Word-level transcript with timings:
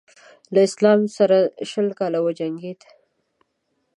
له 0.53 0.59
اسلام 0.67 0.99
سره 1.17 1.37
شل 1.69 1.87
کاله 1.99 2.19
وجنګېد. 2.25 2.79